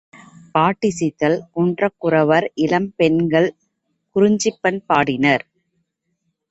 பாட்டிசைத்தல் 0.55 1.37
குன்றக் 1.51 1.97
குறவர் 1.97 2.51
இளம் 2.55 2.89
பெண்கள் 2.95 3.49
குறிஞ்சிப்பண் 4.15 4.81
பாடினர். 4.87 5.45